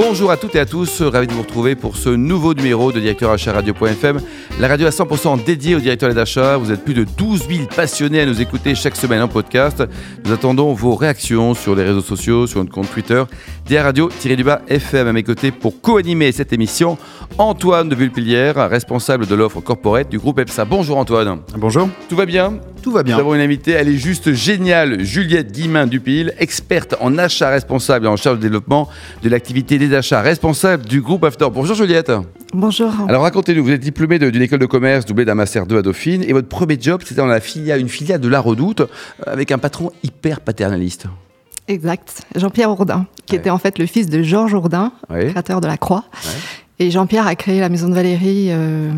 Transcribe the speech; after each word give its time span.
Bonjour 0.00 0.30
à 0.30 0.36
toutes 0.36 0.54
et 0.54 0.60
à 0.60 0.64
tous, 0.64 1.02
ravi 1.02 1.26
de 1.26 1.32
vous 1.32 1.42
retrouver 1.42 1.74
pour 1.74 1.96
ce 1.96 2.08
nouveau 2.08 2.54
numéro 2.54 2.92
de 2.92 3.00
Directeur 3.00 3.32
Achat 3.32 3.52
Radio.fm, 3.52 4.20
la 4.60 4.68
radio 4.68 4.86
à 4.86 4.90
100% 4.90 5.42
dédiée 5.42 5.74
aux 5.74 5.80
directeurs 5.80 6.14
d'achat. 6.14 6.56
Vous 6.56 6.70
êtes 6.70 6.84
plus 6.84 6.94
de 6.94 7.02
12 7.02 7.48
000 7.48 7.66
passionnés 7.74 8.20
à 8.20 8.26
nous 8.26 8.40
écouter 8.40 8.76
chaque 8.76 8.94
semaine 8.94 9.20
en 9.20 9.26
podcast. 9.26 9.82
Nous 10.24 10.32
attendons 10.32 10.72
vos 10.72 10.94
réactions 10.94 11.52
sur 11.54 11.74
les 11.74 11.82
réseaux 11.82 12.00
sociaux, 12.00 12.46
sur 12.46 12.60
notre 12.60 12.70
compte 12.70 12.88
Twitter, 12.92 13.24
DR 13.68 13.82
Radio-du-bas 13.82 14.62
FM 14.68 15.08
à 15.08 15.12
mes 15.12 15.24
côtés 15.24 15.50
pour 15.50 15.80
co-animer 15.80 16.30
cette 16.30 16.52
émission. 16.52 16.96
Antoine 17.36 17.88
de 17.88 17.96
Vulpilière, 17.96 18.70
responsable 18.70 19.26
de 19.26 19.34
l'offre 19.34 19.60
corporate 19.60 20.08
du 20.08 20.20
groupe 20.20 20.38
EPSA. 20.38 20.64
Bonjour 20.64 20.96
Antoine. 20.98 21.40
Bonjour. 21.56 21.88
Tout 22.08 22.14
va 22.14 22.24
bien? 22.24 22.60
Tout 22.82 22.92
va 22.92 23.02
bien. 23.02 23.14
Nous 23.16 23.20
avons 23.20 23.34
une 23.34 23.40
invitée, 23.40 23.72
elle 23.72 23.88
est 23.88 23.96
juste 23.96 24.32
géniale, 24.32 25.02
Juliette 25.04 25.52
Guimain-Dupil, 25.52 26.32
experte 26.38 26.94
en 27.00 27.18
achat 27.18 27.50
responsable 27.50 28.06
et 28.06 28.08
en 28.08 28.16
charge 28.16 28.38
de 28.38 28.42
développement 28.42 28.88
de 29.22 29.28
l'activité 29.28 29.78
des 29.78 29.94
achats, 29.94 30.20
responsable 30.22 30.86
du 30.86 31.00
groupe 31.00 31.24
After. 31.24 31.48
Bonjour 31.52 31.74
Juliette. 31.76 32.12
Bonjour. 32.54 32.90
Alors 33.08 33.22
racontez-nous, 33.22 33.62
vous 33.64 33.72
êtes 33.72 33.80
diplômée 33.80 34.18
d'une 34.18 34.40
école 34.42 34.60
de 34.60 34.66
commerce 34.66 35.04
doublée 35.04 35.24
d'un 35.24 35.34
master 35.34 35.66
2 35.66 35.78
à 35.78 35.82
Dauphine 35.82 36.22
et 36.22 36.32
votre 36.32 36.48
premier 36.48 36.78
job 36.80 37.02
c'était 37.04 37.20
dans 37.20 37.26
la 37.26 37.40
filiale, 37.40 37.80
une 37.80 37.88
filiale 37.88 38.20
de 38.20 38.28
La 38.28 38.40
Redoute 38.40 38.80
euh, 38.80 38.86
avec 39.26 39.50
un 39.52 39.58
patron 39.58 39.90
hyper 40.02 40.40
paternaliste. 40.40 41.06
Exact. 41.66 42.22
Jean-Pierre 42.36 42.70
Ourdin, 42.70 43.06
qui 43.26 43.34
Ouais. 43.34 43.40
était 43.40 43.50
en 43.50 43.58
fait 43.58 43.78
le 43.78 43.84
fils 43.84 44.08
de 44.08 44.22
Georges 44.22 44.54
Ourdin, 44.54 44.92
créateur 45.10 45.60
de 45.60 45.66
la 45.66 45.76
Croix. 45.76 46.04
Ouais. 46.24 46.86
Et 46.86 46.90
Jean-Pierre 46.90 47.26
a 47.26 47.34
créé 47.34 47.60
la 47.60 47.68
maison 47.68 47.88
de 47.88 47.94
Valérie. 47.94 48.46
euh, 48.50 48.90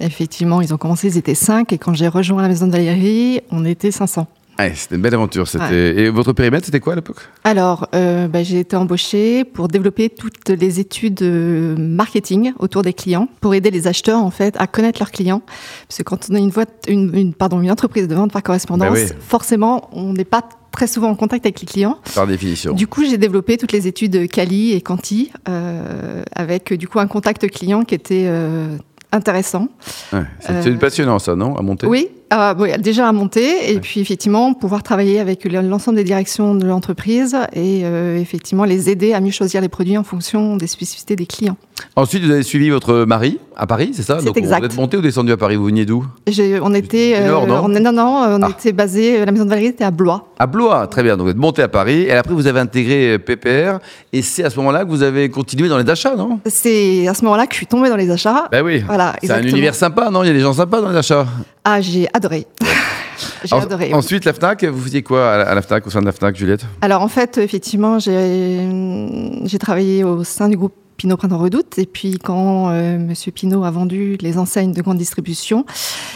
effectivement, 0.00 0.60
ils 0.60 0.72
ont 0.74 0.78
commencé, 0.78 1.08
ils 1.08 1.16
étaient 1.18 1.34
5. 1.34 1.72
Et 1.72 1.78
quand 1.78 1.94
j'ai 1.94 2.08
rejoint 2.08 2.42
la 2.42 2.48
maison 2.48 2.66
de 2.66 2.72
Valérie, 2.72 3.40
on 3.50 3.64
était 3.64 3.90
500. 3.90 4.26
Ouais, 4.58 4.72
c'était 4.74 4.96
une 4.96 5.02
belle 5.02 5.14
aventure. 5.14 5.44
Ouais. 5.54 5.76
Et 5.96 6.10
votre 6.10 6.32
périmètre 6.32 6.66
c'était 6.66 6.80
quoi 6.80 6.94
à 6.94 6.96
l'époque? 6.96 7.18
Alors, 7.44 7.86
euh, 7.94 8.26
bah, 8.26 8.42
j'ai 8.42 8.58
été 8.58 8.74
embauchée 8.74 9.44
pour 9.44 9.68
développer 9.68 10.10
toutes 10.10 10.48
les 10.48 10.80
études 10.80 11.22
euh, 11.22 11.76
marketing 11.78 12.52
autour 12.58 12.82
des 12.82 12.92
clients, 12.92 13.28
pour 13.40 13.54
aider 13.54 13.70
les 13.70 13.86
acheteurs 13.86 14.18
en 14.20 14.32
fait 14.32 14.56
à 14.58 14.66
connaître 14.66 14.98
leurs 14.98 15.12
clients. 15.12 15.42
Parce 15.86 15.98
que 15.98 16.02
quand 16.02 16.26
on 16.28 16.34
a 16.34 16.38
une, 16.40 16.50
boîte, 16.50 16.86
une, 16.88 17.14
une- 17.16 17.34
pardon, 17.34 17.60
une 17.62 17.70
entreprise 17.70 18.08
de 18.08 18.14
vente 18.16 18.32
par 18.32 18.42
correspondance, 18.42 18.88
Bah 18.90 18.94
oui. 19.00 19.16
forcément, 19.20 19.88
on 19.92 20.12
n'est 20.12 20.24
pas 20.24 20.42
très 20.72 20.88
souvent 20.88 21.10
en 21.10 21.14
contact 21.14 21.46
avec 21.46 21.60
les 21.60 21.66
clients. 21.66 21.98
Par 22.16 22.26
définition. 22.26 22.72
Du 22.72 22.88
coup, 22.88 23.04
j'ai 23.04 23.16
développé 23.16 23.58
toutes 23.58 23.72
les 23.72 23.86
études 23.86 24.28
Cali 24.28 24.72
et 24.72 24.80
Canti, 24.80 25.30
euh, 25.48 26.22
avec 26.34 26.72
du 26.72 26.88
coup 26.88 26.98
un 26.98 27.06
contact 27.06 27.48
client 27.48 27.84
qui 27.84 27.94
était 27.94 28.24
euh, 28.26 28.76
intéressant. 29.12 29.68
Ouais, 30.12 30.22
c'est, 30.40 30.66
Euh, 30.68 30.76
passionnant 30.76 31.18
ça, 31.18 31.34
non 31.36 31.56
À 31.56 31.62
monter? 31.62 31.86
Oui, 31.86 32.08
ah, 32.30 32.54
oui, 32.58 32.70
déjà 32.78 33.08
à 33.08 33.12
monter, 33.12 33.72
et 33.72 33.80
puis 33.80 34.00
effectivement 34.00 34.52
pouvoir 34.54 34.82
travailler 34.82 35.18
avec 35.20 35.44
l'ensemble 35.44 35.96
des 35.96 36.04
directions 36.04 36.54
de 36.54 36.66
l'entreprise 36.66 37.36
et 37.54 37.82
euh, 37.84 38.18
effectivement 38.18 38.64
les 38.64 38.90
aider 38.90 39.14
à 39.14 39.20
mieux 39.20 39.30
choisir 39.30 39.60
les 39.60 39.68
produits 39.68 39.96
en 39.96 40.04
fonction 40.04 40.56
des 40.56 40.66
spécificités 40.66 41.16
des 41.16 41.26
clients. 41.26 41.56
Ensuite, 41.96 42.24
vous 42.24 42.30
avez 42.30 42.42
suivi 42.42 42.70
votre 42.70 43.04
mari 43.04 43.38
à 43.56 43.66
Paris, 43.66 43.90
c'est 43.94 44.02
ça 44.02 44.18
C'est 44.20 44.36
exact. 44.36 44.58
Vous 44.60 44.66
êtes 44.66 44.76
monté 44.76 44.96
ou 44.96 45.00
descendu 45.00 45.32
à 45.32 45.36
Paris 45.36 45.56
Vous 45.56 45.64
veniez 45.66 45.84
d'où? 45.86 46.04
On 46.62 46.74
était, 46.74 47.24
Nord, 47.26 47.46
non? 47.46 47.62
on 47.64 47.68
non, 47.68 47.92
non, 47.92 48.24
on 48.38 48.42
Ah. 48.42 48.50
était 48.50 48.72
basé, 48.72 49.24
la 49.24 49.30
maison 49.32 49.44
de 49.44 49.50
Valérie 49.50 49.68
était 49.68 49.84
à 49.84 49.90
Blois. 49.90 50.28
À 50.38 50.46
Blois, 50.46 50.86
très 50.88 51.02
bien. 51.02 51.16
Donc 51.16 51.26
vous 51.26 51.30
êtes 51.30 51.36
monté 51.36 51.62
à 51.62 51.68
Paris 51.68 52.02
et 52.02 52.12
après 52.12 52.34
vous 52.34 52.46
avez 52.46 52.60
intégré 52.60 53.14
euh, 53.14 53.18
PPR 53.18 53.78
et 54.12 54.22
c'est 54.22 54.44
à 54.44 54.50
ce 54.50 54.56
moment-là 54.58 54.84
que 54.84 54.90
vous 54.90 55.02
avez 55.02 55.28
continué 55.30 55.68
dans 55.68 55.78
les 55.78 55.88
achats, 55.88 56.14
non? 56.16 56.40
C'est 56.46 57.06
à 57.08 57.14
ce 57.14 57.24
moment-là 57.24 57.46
que 57.46 57.52
je 57.54 57.58
suis 57.58 57.66
tombée 57.66 57.88
dans 57.88 57.96
les 57.96 58.10
achats. 58.10 58.48
Ben 58.52 58.64
oui. 58.64 58.82
Voilà, 58.86 59.14
C'est 59.22 59.30
un 59.30 59.42
univers 59.42 59.74
sympa, 59.74 60.10
non? 60.10 60.22
Il 60.24 60.26
y 60.26 60.30
a 60.30 60.34
des 60.34 60.40
gens 60.40 60.52
sympas 60.52 60.80
dans 60.80 60.90
les 60.90 60.96
achats. 60.96 61.26
Ah, 61.70 61.82
j'ai 61.82 62.08
adoré. 62.14 62.46
j'ai 63.44 63.54
En- 63.54 63.60
adoré. 63.60 63.88
oui. 63.88 63.94
Ensuite, 63.94 64.24
la 64.24 64.32
Fnac, 64.32 64.64
vous 64.64 64.80
faisiez 64.80 65.02
quoi 65.02 65.30
à 65.34 65.54
la, 65.54 65.60
Fnac, 65.60 65.86
au 65.86 65.90
sein 65.90 66.00
de 66.00 66.06
la 66.06 66.12
Fnac, 66.12 66.34
Juliette? 66.34 66.64
Alors 66.80 67.02
en 67.02 67.08
fait, 67.08 67.36
effectivement, 67.36 67.98
j'ai 67.98 69.58
travaillé 69.60 70.02
au 70.02 70.24
sein 70.24 70.48
du 70.48 70.56
groupe 70.56 70.72
Pinot 70.96 71.18
Printemps 71.18 71.36
Redoute. 71.36 71.78
Et 71.78 71.84
puis 71.84 72.18
quand 72.18 72.70
euh, 72.70 72.96
Monsieur 72.96 73.32
Pinot 73.32 73.64
a 73.64 73.70
vendu 73.70 74.16
les 74.22 74.38
enseignes 74.38 74.72
de 74.72 74.80
grande 74.80 74.96
distribution, 74.96 75.66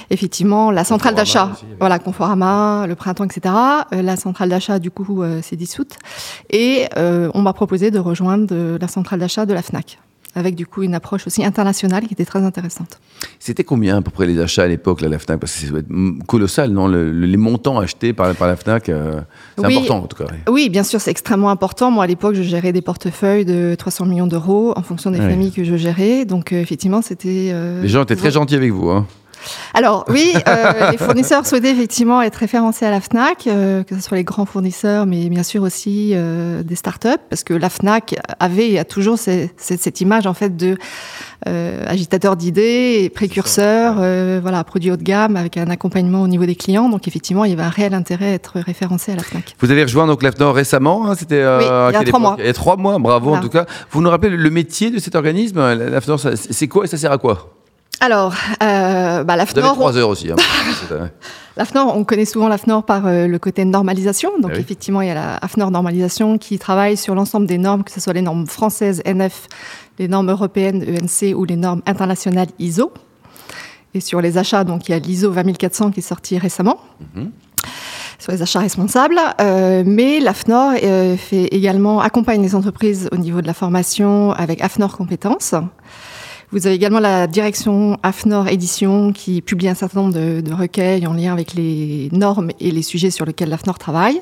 effectivement, 0.09 0.71
la 0.71 0.85
centrale 0.85 1.15
d'achat, 1.15 1.51
voilà, 1.79 1.99
Conforama, 1.99 2.87
le 2.89 2.95
printemps, 2.95 3.25
etc. 3.25 3.55
euh, 3.93 4.01
la 4.01 4.17
centrale 4.17 4.49
d'achat, 4.49 4.79
du 4.79 4.91
coup, 4.91 5.23
euh, 5.23 5.43
s'est 5.43 5.57
dissoute. 5.57 5.97
Et 6.49 6.87
euh, 6.97 7.31
on 7.35 7.43
m'a 7.43 7.53
proposé 7.53 7.91
de 7.91 7.99
rejoindre 7.99 8.79
la 8.81 8.89
centrale 8.89 9.21
d'achat 9.21 9.45
de 9.45 9.53
la 9.53 9.61
FNAC. 9.61 9.99
Avec 10.35 10.55
du 10.55 10.67
coup 10.67 10.83
une 10.83 10.95
approche 10.95 11.27
aussi 11.27 11.45
internationale 11.45 12.07
qui 12.07 12.15
était 12.15 12.25
très 12.25 12.43
intéressante. 12.43 12.99
C'était 13.39 13.65
combien 13.65 13.99
à 13.99 14.03
peu 14.03 14.11
près 14.11 14.27
les 14.27 14.41
achats 14.41 14.63
à 14.63 14.67
l'époque, 14.67 15.03
la 15.03 15.19
Fnac? 15.19 15.39
Parce 15.39 15.53
que 15.53 15.67
ça 15.67 15.71
doit 15.71 15.81
être 15.81 15.91
mm, 15.91 16.23
colossal, 16.27 16.71
non? 16.71 16.89
Le- 16.89 17.13
le- 17.13 17.27
Les 17.27 17.37
montants 17.37 17.79
achetés 17.79 18.13
par, 18.15 18.35
par 18.35 18.49
la 18.49 18.57
Fnac, 18.57 18.89
euh, 18.89 19.21
c'est 19.59 19.67
Oui. 19.67 19.77
important 19.77 19.99
en 19.99 20.07
tout 20.07 20.17
cas. 20.17 20.31
oui. 20.33 20.39
Oui, 20.51 20.69
bien 20.71 20.85
sûr, 20.85 21.01
c'est 21.03 21.11
extrêmement 21.11 21.51
important. 21.51 21.91
Moi, 21.91 22.05
à 22.05 22.07
l'époque, 22.07 22.35
je 22.35 22.43
gérais 22.43 22.73
des 22.73 22.81
portefeuilles 22.83 23.45
de 23.45 23.75
300 23.79 24.07
millions 24.07 24.27
d'euros 24.27 24.73
en 24.77 24.83
fonction 24.83 25.11
des 25.11 25.19
Ouais. 25.21 25.29
familles 25.29 25.53
que 25.53 25.65
je 25.65 25.77
gérais. 25.77 26.25
Donc, 26.25 26.53
euh, 26.53 26.61
effectivement, 26.61 27.03
c'était. 27.03 27.51
euh, 27.53 27.83
Les 27.83 27.89
gens 27.89 28.03
étaient 28.03 28.17
très 28.17 28.31
gentils 28.31 28.57
avec 28.57 28.71
vous. 28.73 28.89
Hein. 28.91 29.07
Alors, 29.75 30.05
oui, 30.09 30.35
euh, 30.49 30.91
les 30.93 30.99
fournisseurs 30.99 31.47
souhaitaient 31.47 31.71
effectivement 31.73 32.23
être 32.23 32.37
référencés 32.37 32.85
à 32.87 32.91
la 32.91 33.01
Fnac, 33.01 33.47
euh, 33.47 33.83
que 33.83 33.95
ce 33.97 34.01
soit 34.01 34.17
les 34.17 34.25
grands 34.25 34.47
fournisseurs, 34.47 35.07
mais 35.07 35.29
bien 35.29 35.43
sûr 35.43 35.63
aussi 35.63 36.13
euh, 36.15 36.63
des 36.63 36.75
startups, 36.77 37.09
parce 37.31 37.45
que 37.45 37.55
la 37.55 37.69
Fnac 37.71 38.15
avait 38.41 38.71
et 38.71 38.79
a 38.79 38.85
toujours 38.85 39.19
ce- 39.19 39.49
ce- 39.59 39.77
cette 39.79 40.01
image 40.01 40.27
en 40.27 40.35
fait 40.35 40.57
de 40.57 40.77
euh, 41.49 41.85
agitateur 41.89 42.37
d'idées, 42.37 43.01
et 43.03 43.11
précurseur, 43.11 43.95
voilà, 44.41 44.63
produit 44.65 44.91
haut 44.93 44.97
de 44.97 45.03
gamme 45.03 45.37
avec 45.37 45.57
un 45.57 45.69
accompagnement 45.71 46.23
au 46.23 46.29
niveau 46.29 46.47
des 46.47 46.55
clients. 46.55 46.89
Donc, 46.89 47.09
effectivement, 47.09 47.45
il 47.45 47.51
y 47.51 47.53
avait 47.55 47.63
un 47.65 47.69
réel 47.69 47.95
intérêt 47.95 48.27
à 48.31 48.35
être 48.35 48.61
référencé 48.61 49.13
à 49.13 49.17
la 49.17 49.23
Fnac. 49.23 49.57
Vous 49.61 49.71
avez 49.71 49.83
rejoint 49.83 50.07
donc 50.07 50.23
l'AFNOR 50.23 50.55
récemment, 50.55 51.09
hein, 51.11 51.15
c'était 51.17 51.45
Oui, 51.45 51.65
il 51.91 51.93
y 51.95 51.97
a 51.97 52.05
trois 52.05 52.21
mois. 52.21 52.37
Il 52.39 52.47
y 52.47 52.49
a 52.49 52.53
trois 52.53 52.77
mois, 52.77 52.99
bravo 52.99 53.35
en 53.35 53.41
tout 53.41 53.49
cas. 53.49 53.67
Vous 53.91 54.01
nous 54.03 54.11
rappelez 54.11 54.31
le 54.37 54.51
métier 54.51 54.91
de 54.91 54.99
cet 55.01 55.15
organisme? 55.17 55.59
L'AFNOR, 55.75 56.21
ça- 56.21 56.37
c'est 56.37 56.69
quoi 56.69 56.85
et 56.85 56.87
ça 56.87 56.97
sert 56.97 57.11
à 57.11 57.19
quoi? 57.19 57.53
Alors, 58.03 58.35
euh, 58.65 59.23
bah, 59.23 59.37
la 59.37 59.45
Vous 59.45 59.53
avez 59.53 59.61
FNOR, 59.63 59.75
trois 59.75 59.97
heures 59.97 60.09
aussi. 60.09 60.33
hein. 60.33 60.37
Euh, 60.91 61.07
L'AFNOR, 61.57 61.97
on 61.97 62.03
connaît 62.03 62.25
souvent 62.25 62.49
l'AFNOR 62.49 62.83
par 62.83 63.07
euh, 63.07 63.29
le 63.29 63.39
côté 63.39 63.65
normalisation. 63.65 64.33
Donc 64.41 64.51
oui. 64.55 64.59
effectivement, 64.61 65.03
il 65.03 65.09
y 65.09 65.11
a 65.11 65.15
la 65.15 65.37
AFNOR 65.37 65.71
normalisation 65.71 66.37
qui 66.37 66.59
travaille 66.59 66.97
sur 66.97 67.15
l'ensemble 67.15 67.47
des 67.47 67.59
normes, 67.59 67.85
que 67.85 67.93
ce 67.93 68.01
soit 68.01 68.13
les 68.13 68.23
normes 68.23 68.49
françaises 68.49 69.03
NF, 69.07 69.47
les 70.01 70.09
normes 70.09 70.31
européennes 70.31 70.83
ENC 70.83 71.37
ou 71.37 71.45
les 71.45 71.55
normes 71.55 71.83
internationales 71.87 72.49
ISO. 72.59 72.93
Et 73.95 74.01
sur 74.01 74.21
les 74.21 74.37
achats, 74.37 74.65
donc 74.65 74.89
il 74.89 74.93
y 74.93 74.95
a 74.97 74.99
l'ISO 74.99 75.31
20400 75.31 75.93
qui 75.93 76.01
est 76.01 76.03
sorti 76.03 76.39
récemment. 76.39 76.81
Sur 78.19 78.33
les 78.33 78.43
achats 78.43 78.61
responsables, 78.61 79.21
Euh, 79.41 79.85
mais 79.87 80.19
l'AFNOR 80.19 80.73
euh, 80.83 81.17
fait 81.17 81.45
également 81.55 82.01
accompagne 82.01 82.43
les 82.43 82.57
entreprises 82.57 83.09
au 83.13 83.17
niveau 83.17 83.43
de 83.43 83.47
la 83.47 83.55
formation 83.55 84.33
avec 84.33 84.61
AFNOR 84.61 84.97
compétences. 84.97 85.55
Vous 86.53 86.67
avez 86.67 86.77
également 86.77 87.01
la 87.01 87.27
direction 87.27 87.97
AFNOR 88.03 88.47
Édition 88.49 89.13
qui 89.15 89.41
publie 89.41 89.69
un 89.69 89.75
certain 89.75 90.03
nombre 90.03 90.13
de, 90.15 90.43
de 90.43 90.53
recueils 90.53 91.07
en 91.07 91.15
lien 91.15 91.33
avec 91.33 91.55
les 91.55 92.11
normes 92.13 92.51
et 92.61 92.71
les 92.71 92.83
sujets 92.83 93.11
sur 93.11 93.25
lesquels 93.25 93.49
l'AFNOR 93.49 93.79
travaille. 93.79 94.21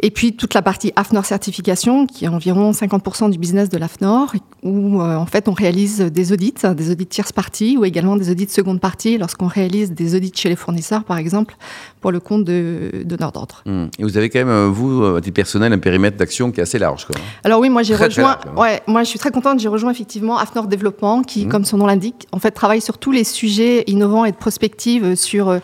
Et 0.00 0.10
puis 0.10 0.32
toute 0.34 0.54
la 0.54 0.62
partie 0.62 0.92
AFNOR 0.96 1.24
certification 1.24 2.06
qui 2.06 2.24
est 2.24 2.28
environ 2.28 2.72
50% 2.72 3.30
du 3.30 3.38
business 3.38 3.68
de 3.68 3.78
l'AFNOR 3.78 4.32
où 4.64 5.00
euh, 5.00 5.14
en 5.16 5.26
fait 5.26 5.46
on 5.48 5.52
réalise 5.52 6.00
des 6.00 6.32
audits, 6.32 6.54
des 6.74 6.90
audits 6.90 7.06
tierce 7.06 7.30
partie 7.30 7.76
ou 7.76 7.84
également 7.84 8.16
des 8.16 8.28
audits 8.30 8.48
seconde 8.48 8.80
partie 8.80 9.16
lorsqu'on 9.16 9.46
réalise 9.46 9.92
des 9.92 10.16
audits 10.16 10.32
chez 10.34 10.48
les 10.48 10.56
fournisseurs 10.56 11.04
par 11.04 11.18
exemple 11.18 11.54
pour 12.00 12.10
le 12.10 12.18
compte 12.18 12.42
de 12.44 12.90
donneurs 13.04 13.30
d'ordre. 13.30 13.62
hum. 13.66 13.88
Et 14.00 14.02
vous 14.02 14.16
avez 14.16 14.30
quand 14.30 14.40
même, 14.40 14.48
euh, 14.48 14.68
vous, 14.68 15.04
euh, 15.04 15.18
à 15.18 15.20
titre 15.20 15.34
personnel, 15.34 15.72
un 15.72 15.78
périmètre 15.78 16.16
d'action 16.16 16.50
qui 16.50 16.58
est 16.58 16.64
assez 16.64 16.80
large. 16.80 17.04
Quoi. 17.06 17.14
Alors 17.44 17.60
oui, 17.60 17.70
moi 17.70 17.84
j'ai 17.84 17.94
rejoint. 17.94 18.24
large, 18.24 18.40
hein. 18.48 18.60
ouais, 18.60 18.82
moi 18.88 19.04
je 19.04 19.08
suis 19.08 19.20
très 19.20 19.30
contente. 19.30 19.60
J'ai 19.60 19.68
rejoint 19.68 19.92
effectivement 19.92 20.38
AFNOR 20.38 20.66
Développement, 20.66 21.22
qui, 21.22 21.44
Mhm. 21.44 21.51
Comme 21.52 21.64
son 21.66 21.76
nom 21.76 21.86
l'indique, 21.86 22.26
en 22.32 22.38
fait 22.38 22.50
travaille 22.50 22.80
sur 22.80 22.96
tous 22.96 23.12
les 23.12 23.24
sujets 23.24 23.84
innovants 23.86 24.24
et 24.24 24.32
de 24.32 24.36
prospective 24.36 25.14
sur 25.16 25.50
euh, 25.50 25.58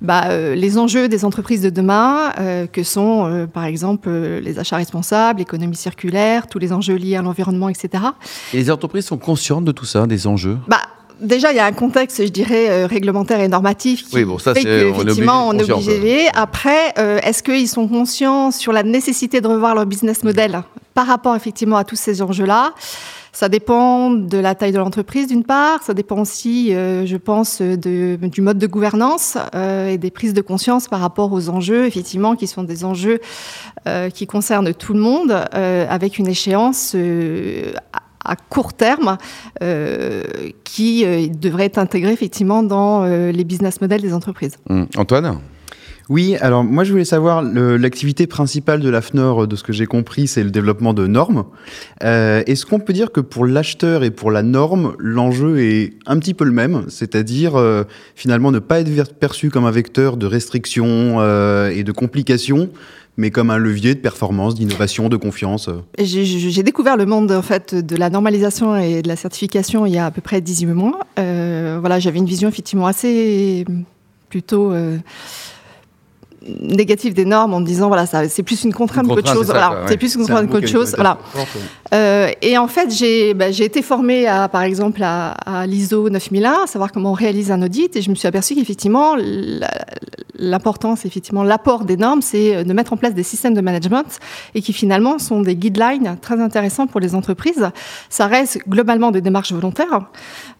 bah, 0.00 0.26
euh, 0.26 0.54
les 0.54 0.78
enjeux 0.78 1.08
des 1.08 1.24
entreprises 1.24 1.62
de 1.62 1.68
demain, 1.68 2.32
euh, 2.38 2.68
que 2.68 2.84
sont 2.84 3.26
euh, 3.26 3.46
par 3.48 3.64
exemple 3.64 4.08
euh, 4.08 4.38
les 4.38 4.60
achats 4.60 4.76
responsables, 4.76 5.40
l'économie 5.40 5.74
circulaire, 5.74 6.46
tous 6.46 6.60
les 6.60 6.72
enjeux 6.72 6.94
liés 6.94 7.16
à 7.16 7.22
l'environnement, 7.22 7.68
etc. 7.68 8.04
Et 8.54 8.58
les 8.58 8.70
entreprises 8.70 9.06
sont 9.06 9.18
conscientes 9.18 9.64
de 9.64 9.72
tout 9.72 9.84
ça, 9.84 10.06
des 10.06 10.28
enjeux? 10.28 10.58
Bah, 10.68 10.78
Déjà, 11.22 11.52
il 11.52 11.56
y 11.56 11.60
a 11.60 11.66
un 11.66 11.72
contexte, 11.72 12.20
je 12.24 12.28
dirais, 12.30 12.68
euh, 12.68 12.86
réglementaire 12.86 13.38
et 13.38 13.46
normatif 13.46 14.08
qui 14.08 14.16
Oui, 14.16 14.24
bon, 14.24 14.38
ça, 14.38 14.54
fait 14.54 14.64
qu'effectivement, 14.64 15.48
on 15.48 15.52
est 15.56 15.70
obligé. 15.70 16.26
Après, 16.34 16.92
euh, 16.98 17.20
est-ce 17.22 17.44
qu'ils 17.44 17.68
sont 17.68 17.86
conscients 17.86 18.50
sur 18.50 18.72
la 18.72 18.82
nécessité 18.82 19.40
de 19.40 19.46
revoir 19.46 19.76
leur 19.76 19.86
business 19.86 20.24
model 20.24 20.62
par 20.94 21.06
rapport 21.06 21.36
effectivement 21.36 21.76
à 21.76 21.84
tous 21.84 21.94
ces 21.94 22.22
enjeux-là? 22.22 22.74
Ça 23.32 23.48
dépend 23.48 24.10
de 24.10 24.36
la 24.36 24.54
taille 24.54 24.72
de 24.72 24.78
l'entreprise 24.78 25.26
d'une 25.26 25.42
part, 25.42 25.82
ça 25.82 25.94
dépend 25.94 26.20
aussi, 26.20 26.74
euh, 26.74 27.06
je 27.06 27.16
pense, 27.16 27.62
de, 27.62 28.18
du 28.20 28.42
mode 28.42 28.58
de 28.58 28.66
gouvernance 28.66 29.38
euh, 29.54 29.88
et 29.88 29.96
des 29.96 30.10
prises 30.10 30.34
de 30.34 30.42
conscience 30.42 30.86
par 30.86 31.00
rapport 31.00 31.32
aux 31.32 31.48
enjeux, 31.48 31.86
effectivement, 31.86 32.36
qui 32.36 32.46
sont 32.46 32.62
des 32.62 32.84
enjeux 32.84 33.20
euh, 33.88 34.10
qui 34.10 34.26
concernent 34.26 34.74
tout 34.74 34.92
le 34.92 35.00
monde, 35.00 35.32
avec 35.52 36.18
une 36.18 36.26
échéance 36.26 36.94
à 38.24 38.36
court 38.36 38.74
terme 38.74 39.16
qui 40.64 41.30
devraient 41.30 41.64
être 41.64 41.78
intégrés 41.78 42.12
effectivement 42.12 42.62
dans 42.62 43.04
les 43.04 43.44
business 43.44 43.80
models 43.80 44.02
des 44.02 44.12
entreprises. 44.12 44.56
Hum, 44.68 44.86
Antoine? 44.96 45.38
Oui, 46.12 46.36
alors 46.42 46.62
moi 46.62 46.84
je 46.84 46.92
voulais 46.92 47.06
savoir, 47.06 47.40
l'activité 47.40 48.26
principale 48.26 48.80
de 48.80 48.90
l'AFNOR, 48.90 49.48
de 49.48 49.56
ce 49.56 49.62
que 49.62 49.72
j'ai 49.72 49.86
compris, 49.86 50.28
c'est 50.28 50.44
le 50.44 50.50
développement 50.50 50.92
de 50.92 51.06
normes. 51.06 51.44
Euh, 52.04 52.42
est-ce 52.46 52.66
qu'on 52.66 52.80
peut 52.80 52.92
dire 52.92 53.12
que 53.12 53.20
pour 53.20 53.46
l'acheteur 53.46 54.04
et 54.04 54.10
pour 54.10 54.30
la 54.30 54.42
norme, 54.42 54.94
l'enjeu 54.98 55.60
est 55.60 55.94
un 56.04 56.18
petit 56.18 56.34
peu 56.34 56.44
le 56.44 56.52
même, 56.52 56.84
c'est-à-dire 56.88 57.56
euh, 57.56 57.84
finalement 58.14 58.52
ne 58.52 58.58
pas 58.58 58.80
être 58.80 59.14
perçu 59.14 59.48
comme 59.48 59.64
un 59.64 59.70
vecteur 59.70 60.18
de 60.18 60.26
restriction 60.26 61.16
euh, 61.20 61.70
et 61.70 61.82
de 61.82 61.92
complications 61.92 62.68
mais 63.16 63.30
comme 63.30 63.50
un 63.50 63.58
levier 63.58 63.94
de 63.94 64.00
performance, 64.00 64.54
d'innovation, 64.54 65.10
de 65.10 65.16
confiance. 65.16 65.68
J'ai 65.98 66.62
découvert 66.62 66.98
le 66.98 67.06
monde 67.06 67.32
en 67.32 67.42
fait 67.42 67.74
de 67.74 67.96
la 67.96 68.10
normalisation 68.10 68.76
et 68.76 69.00
de 69.00 69.08
la 69.08 69.16
certification 69.16 69.86
il 69.86 69.94
y 69.94 69.98
a 69.98 70.06
à 70.06 70.10
peu 70.10 70.20
près 70.20 70.42
18 70.42 70.66
mois. 70.66 70.98
voilà, 71.16 72.00
j'avais 72.00 72.18
une 72.18 72.26
vision 72.26 72.50
effectivement 72.50 72.86
assez 72.86 73.64
plutôt 74.28 74.72
négatif 76.60 77.14
des 77.14 77.24
normes 77.24 77.54
en 77.54 77.60
disant 77.60 77.88
voilà 77.88 78.06
ça 78.06 78.28
c'est 78.28 78.42
plus 78.42 78.64
une 78.64 78.72
contrainte, 78.72 79.06
qu'autre 79.06 79.32
chose. 79.32 79.46
voilà 79.46 79.84
c'est 79.88 79.96
plus 79.96 80.14
une 80.14 80.22
contrainte 80.22 80.50
qu'autre 80.50 80.68
chose. 80.68 80.94
voilà. 80.96 81.18
euh, 81.94 82.30
et 82.42 82.58
en 82.58 82.68
fait 82.68 82.90
j'ai 82.90 83.34
bah, 83.34 83.50
j'ai 83.50 83.64
été 83.64 83.82
formée 83.82 84.26
à 84.26 84.48
par 84.48 84.62
exemple 84.62 85.02
à, 85.02 85.30
à 85.32 85.66
l'ISO 85.66 86.08
9001 86.08 86.64
à 86.64 86.66
savoir 86.66 86.92
comment 86.92 87.10
on 87.10 87.14
réalise 87.14 87.50
un 87.50 87.62
audit 87.62 87.94
et 87.96 88.02
je 88.02 88.10
me 88.10 88.14
suis 88.14 88.28
aperçue 88.28 88.54
qu'effectivement 88.54 89.14
l'importance 90.34 91.04
effectivement 91.04 91.42
l'apport 91.42 91.84
des 91.84 91.96
normes 91.96 92.22
c'est 92.22 92.64
de 92.64 92.72
mettre 92.72 92.92
en 92.92 92.96
place 92.96 93.14
des 93.14 93.22
systèmes 93.22 93.54
de 93.54 93.60
management 93.60 94.18
et 94.54 94.62
qui 94.62 94.72
finalement 94.72 95.18
sont 95.18 95.40
des 95.40 95.56
guidelines 95.56 96.16
très 96.20 96.40
intéressants 96.40 96.86
pour 96.86 97.00
les 97.00 97.14
entreprises 97.14 97.70
ça 98.08 98.26
reste 98.26 98.60
globalement 98.68 99.10
des 99.10 99.20
démarches 99.20 99.52
volontaires 99.52 100.08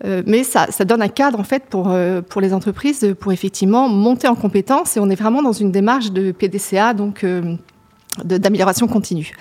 euh, 0.04 0.22
mais 0.26 0.44
ça, 0.44 0.66
ça 0.70 0.84
donne 0.84 1.02
un 1.02 1.08
cadre 1.08 1.40
en 1.40 1.44
fait 1.44 1.64
pour 1.68 1.90
euh, 1.90 2.20
pour 2.22 2.40
les 2.40 2.52
entreprises 2.52 3.14
pour 3.18 3.32
effectivement 3.32 3.88
monter 3.88 4.28
en 4.28 4.34
compétence 4.34 4.96
et 4.96 5.00
on 5.00 5.08
est 5.10 5.14
vraiment 5.14 5.42
dans 5.42 5.52
une 5.52 5.72
démarche 5.72 6.12
de 6.12 6.32
PDCA, 6.32 6.94
donc 6.94 7.24
euh, 7.24 7.56
d'amélioration 8.24 8.86
continue. 8.86 9.32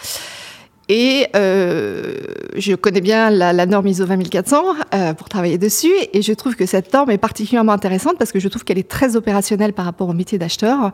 Et 0.94 1.28
euh, 1.38 2.16
je 2.58 2.76
connais 2.76 3.00
bien 3.00 3.30
la, 3.30 3.66
norme 3.66 3.88
ISO 3.88 4.06
20400 4.06 4.76
euh, 4.94 5.14
pour 5.14 5.30
travailler 5.30 5.58
dessus, 5.58 5.94
et 6.12 6.22
je 6.22 6.34
trouve 6.34 6.58
que 6.58 6.66
cette 6.66 6.92
norme 6.92 7.12
est 7.12 7.18
particulièrement 7.18 7.72
intéressante 7.72 8.18
parce 8.20 8.34
que 8.34 8.42
je 8.42 8.50
trouve 8.50 8.66
qu'elle 8.66 8.78
est 8.78 8.90
très 8.90 9.16
opérationnelle 9.16 9.72
par 9.72 9.86
rapport 9.86 10.10
au 10.10 10.14
métier 10.14 10.38
d'acheteur, 10.38 10.92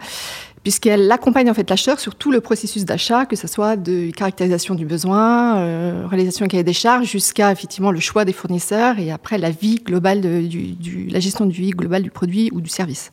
puisqu'elle 0.62 1.12
accompagne 1.12 1.50
en 1.50 1.56
fait 1.56 1.68
l'acheteur 1.68 2.00
sur 2.00 2.14
tout 2.14 2.32
le 2.32 2.42
processus 2.42 2.86
d'achat, 2.86 3.26
que 3.26 3.36
ce 3.36 3.48
soit 3.48 3.76
de 3.76 4.12
caractérisation 4.12 4.76
du 4.76 4.86
besoin, 4.86 6.06
réalisation 6.08 6.46
d'un 6.46 6.50
cahier 6.50 6.64
des 6.64 6.74
charges, 6.74 7.08
jusqu'à 7.08 7.52
effectivement 7.52 7.90
le 7.90 8.00
choix 8.00 8.24
des 8.24 8.34
fournisseurs 8.34 9.00
et 9.00 9.10
après 9.10 9.40
la 9.40 9.50
vie 9.50 9.78
globale 9.84 10.22
de, 10.22 11.12
la 11.12 11.20
gestion 11.20 11.48
du 11.48 11.60
vie 11.60 11.72
globale 11.72 12.04
du 12.04 12.12
produit 12.12 12.52
ou 12.54 12.62
du 12.62 12.70
service. 12.70 13.12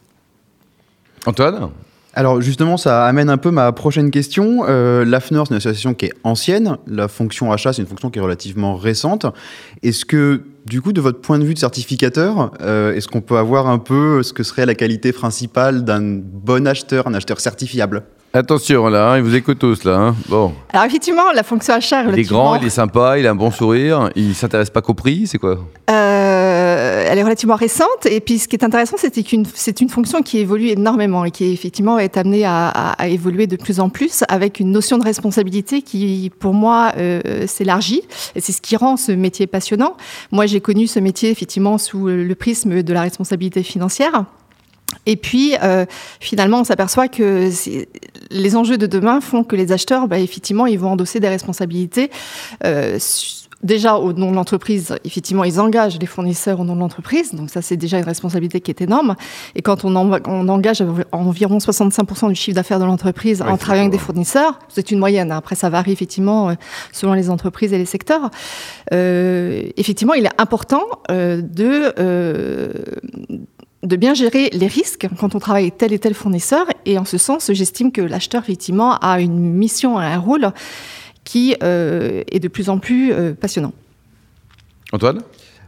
Antoine? 1.25 1.71
Alors 2.15 2.41
justement, 2.41 2.77
ça 2.77 3.07
amène 3.07 3.29
un 3.29 3.37
peu 3.37 3.51
ma 3.51 3.73
prochaine 3.73 4.11
question. 4.11 4.65
Euh, 4.69 5.05
L'AFNOR, 5.05 5.47
c'est 5.47 5.55
une 5.55 5.57
association 5.57 5.95
qui 5.95 6.07
est 6.07 6.13
ancienne. 6.23 6.77
La 6.87 7.09
fonction 7.09 7.51
achat, 7.53 7.73
c'est 7.73 7.83
une 7.83 7.89
fonction 7.89 8.11
qui 8.11 8.19
est 8.19 8.23
relativement 8.23 8.77
récente. 8.77 9.27
Est-ce 9.83 10.05
que, 10.05 10.43
du 10.67 10.81
coup, 10.81 10.93
de 10.93 11.01
votre 11.01 11.21
point 11.21 11.39
de 11.39 11.45
vue 11.45 11.55
de 11.55 11.59
certificateur, 11.59 12.53
euh, 12.61 12.95
est-ce 12.95 13.09
qu'on 13.09 13.21
peut 13.21 13.37
avoir 13.37 13.67
un 13.67 13.79
peu 13.79 14.23
ce 14.23 14.33
que 14.33 14.45
serait 14.45 14.65
la 14.65 14.75
qualité 14.75 15.13
principale 15.13 15.85
d'un 15.85 16.03
bon 16.03 16.67
acheteur, 16.69 17.07
un 17.09 17.15
acheteur 17.15 17.41
certifiable? 17.41 18.05
Attention 18.37 18.89
là, 18.89 19.13
hein, 19.13 19.19
il 19.19 19.23
vous 19.23 19.37
écoute 19.37 19.61
tous 19.61 19.85
là. 19.85 19.97
Hein. 19.97 20.17
Bon. 20.29 20.53
Alors 20.73 20.87
effectivement, 20.87 21.31
la 21.33 21.45
fonction 21.45 21.75
achat. 21.75 22.03
Il 22.03 22.19
est 22.19 22.25
grand, 22.25 22.57
il 22.57 22.67
est 22.67 22.71
sympa, 22.71 23.17
il 23.17 23.29
a 23.29 23.31
un 23.31 23.37
bon 23.37 23.53
sourire, 23.53 24.11
il 24.17 24.35
s'intéresse 24.35 24.71
pas 24.71 24.83
qu'au 24.83 24.93
prix, 24.93 25.29
c'est 25.29 25.39
quoi 25.39 25.57
euh, 25.89 27.07
Elle 27.09 27.17
est 27.17 27.23
relativement 27.23 27.55
récente 27.55 28.07
et 28.07 28.19
puis 28.19 28.41
ce 28.41 28.49
qui 28.49 28.57
est 28.57 28.65
intéressant, 28.65 28.97
c'est 28.99 29.23
qu'une 29.23 29.47
c'est 29.55 29.81
une 29.81 29.89
fonction 29.89 30.21
qui 30.23 30.39
évolue 30.39 30.67
énormément 30.67 31.25
et 31.25 31.31
qui 31.31 31.53
effectivement 31.53 31.97
est 32.01 32.17
amenée 32.17 32.45
à, 32.45 32.71
à, 32.71 33.07
évoluer 33.07 33.47
de 33.47 33.55
plus 33.55 33.79
en 33.79 33.89
plus 33.89 34.25
avec 34.27 34.59
une 34.59 34.73
notion 34.73 34.99
de 34.99 35.05
responsabilité 35.05 35.83
qui, 35.83 36.33
pour 36.41 36.55
moi, 36.55 36.91
euh, 36.97 37.47
s'élargit 37.47 38.03
et 38.35 38.41
c'est 38.41 38.51
ce 38.51 38.61
qui 38.61 38.75
rend 38.75 38.97
ce 38.97 39.13
métier 39.13 39.47
passionnant. 39.47 39.97
Moi, 40.33 40.47
j'ai 40.47 40.61
connu 40.61 40.89
ce 40.89 40.99
métier 40.99 41.31
effectivement 41.31 41.79
sous 41.79 42.09
le 42.09 42.35
prisme 42.35 42.83
de 42.83 42.93
la 42.93 43.03
responsabilité 43.03 43.63
financière. 43.63 44.25
Et 45.07 45.17
puis, 45.17 45.55
euh, 45.63 45.87
finalement, 46.21 46.61
on 46.61 46.65
s'aperçoit 46.65 47.09
que 47.09 47.51
les 48.31 48.57
enjeux 48.57 48.79
de 48.79 48.87
demain 48.87 49.21
font 49.21 49.45
que 49.45 49.57
les 49.57 49.73
acheteurs, 49.73 50.09
bah, 50.09 50.19
effectivement, 50.19 50.67
ils 50.67 50.79
vont 50.79 50.93
endosser 50.93 51.21
des 51.21 51.29
responsabilités. 51.29 52.11
Euh, 52.65 52.99
déjà 53.65 53.97
au 53.97 54.13
nom 54.13 54.31
de 54.31 54.37
l'entreprise, 54.37 54.95
effectivement, 55.05 55.43
ils 55.43 55.59
engagent 55.59 55.99
les 55.99 56.07
fournisseurs 56.07 56.61
au 56.61 56.65
nom 56.65 56.77
de 56.77 56.81
l'entreprise. 56.81 57.35
Donc 57.35 57.51
ça, 57.51 57.63
c'est 57.63 57.77
déjà 57.77 57.99
une 57.99 58.05
responsabilité 58.05 58.61
qui 58.61 58.71
est 58.71 58.81
énorme. 58.83 59.17
Et 59.57 59.63
quand 59.63 59.85
on, 59.85 59.97
on 59.97 60.49
engage 60.49 60.85
environ 61.11 61.59
65% 61.59 62.29
du 62.29 62.35
chiffre 62.35 62.55
d'affaires 62.55 62.79
de 62.79 62.85
l'entreprise 62.85 63.43
en 63.43 63.57
travaillant 63.57 63.87
avec 63.87 63.93
des 63.93 64.05
fournisseurs, 64.05 64.59
c'est 64.69 64.91
une 64.91 64.99
moyenne. 64.99 65.33
Après, 65.33 65.55
ça 65.55 65.71
varie 65.71 65.93
effectivement 65.93 66.51
euh, 66.51 66.55
selon 66.93 67.15
les 67.15 67.31
entreprises 67.31 67.73
et 67.73 67.79
les 67.79 67.87
secteurs. 67.87 68.31
Euh, 68.93 69.63
effectivement, 69.77 70.15
il 70.15 70.27
est 70.27 70.41
important 70.41 70.85
euh, 71.11 71.41
de 71.41 71.95
euh, 71.99 72.73
de 73.85 73.97
bien 73.97 74.15
gérer 74.15 74.51
les 74.53 74.67
risques 74.67 75.07
quand 75.19 75.35
on 75.35 75.39
travaille 75.39 75.65
avec 75.65 75.79
tel 75.79 75.93
et 75.93 75.99
tel 75.99 76.15
fournisseur. 76.15 76.67
Et 76.87 76.99
en 76.99 77.05
ce 77.05 77.19
sens, 77.19 77.51
j'estime 77.53 77.93
que 77.93 78.01
l'acheteur, 78.01 78.43
effectivement, 78.43 78.97
a 78.97 79.21
une 79.21 79.39
mission, 79.39 79.99
un 79.99 80.19
rôle 80.19 80.53
qui 81.25 81.57
euh, 81.63 82.23
est 82.31 82.41
de 82.41 82.49
plus 82.49 82.69
en 82.69 82.79
plus 82.79 83.13
euh, 83.13 83.35
passionnant. 83.35 83.73
Antoine? 84.93 85.21